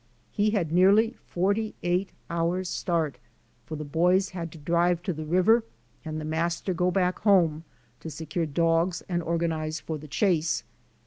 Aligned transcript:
He 0.31 0.49
had 0.49 0.71
nearly 0.71 1.13
forty 1.27 1.75
eight 1.83 2.09
hours 2.27 2.67
start, 2.67 3.19
for 3.67 3.75
the 3.75 3.83
boys 3.83 4.29
had 4.31 4.51
to 4.51 4.57
drive 4.57 5.03
to 5.03 5.13
the 5.13 5.25
river 5.27 5.63
and 6.03 6.19
the 6.19 6.25
master 6.25 6.73
go 6.73 6.89
back 6.89 7.19
home 7.19 7.65
to 7.99 8.09
secure 8.09 8.47
dogs 8.47 9.03
and 9.07 9.21
organize 9.21 9.79
for 9.79 9.99
the 9.99 10.07
chase. 10.07 10.63